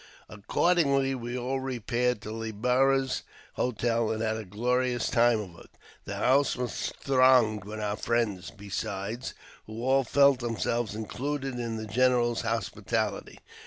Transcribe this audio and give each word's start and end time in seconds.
Accordingly, 0.29 1.13
we 1.13 1.37
all 1.37 1.59
repaired 1.59 2.21
to 2.21 2.31
Le 2.31 2.51
Barras's 2.51 3.21
hotel, 3.53 4.09
and 4.09 4.23
had 4.23 4.35
a 4.35 4.43
glorious 4.45 5.11
time 5.11 5.39
of 5.39 5.59
it. 5.63 5.69
The 6.05 6.15
house 6.15 6.55
was 6.55 6.91
thronged 6.99 7.65
with 7.65 7.79
our 7.79 7.97
friends 7.97 8.47
JAMES 8.49 8.51
P. 8.57 8.67
BECKWOUBTH. 8.69 8.79
89 8.79 9.09
besides, 9.11 9.33
who 9.67 9.83
all 9.83 10.03
felt 10.03 10.39
themselves 10.39 10.95
included 10.95 11.59
in 11.59 11.77
the 11.77 11.85
general's 11.85 12.41
hospitahty. 12.41 13.37